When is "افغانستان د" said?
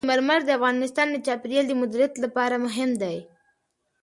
0.59-1.15